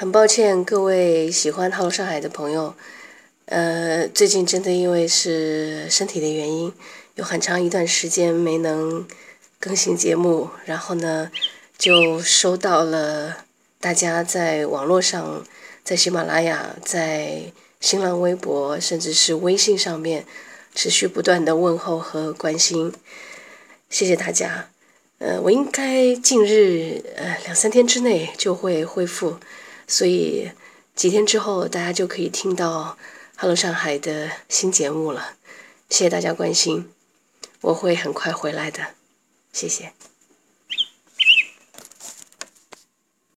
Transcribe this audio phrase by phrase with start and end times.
[0.00, 2.74] 很抱歉各位喜欢《Hello 上海》的朋友，
[3.44, 6.72] 呃，最近真的因为是身体的原因，
[7.16, 9.06] 有很长一段时间没能
[9.58, 11.30] 更新节目，然后呢，
[11.76, 13.44] 就收到了
[13.78, 15.44] 大家在网络上、
[15.84, 20.24] 在喜马拉雅、在新浪微博，甚至是微信上面
[20.74, 22.90] 持续不断的问候和关心，
[23.90, 24.70] 谢谢大家。
[25.18, 29.36] 呃，我应该近日呃两三天之内就会恢复，
[29.90, 30.52] 所以
[30.94, 32.96] 几天之后大家就可以听到
[33.36, 35.34] 《Hello 上海》的新节目了。
[35.88, 36.88] 谢谢大家关心，
[37.60, 38.94] 我会很快回来的，
[39.52, 39.92] 谢谢。